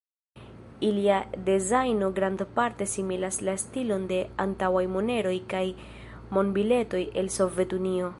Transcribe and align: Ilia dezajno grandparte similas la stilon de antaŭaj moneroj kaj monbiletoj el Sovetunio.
Ilia 0.85 1.17
dezajno 1.49 2.07
grandparte 2.19 2.87
similas 2.93 3.37
la 3.49 3.55
stilon 3.65 4.07
de 4.13 4.17
antaŭaj 4.47 4.83
moneroj 4.95 5.35
kaj 5.53 5.63
monbiletoj 6.39 7.03
el 7.23 7.31
Sovetunio. 7.37 8.09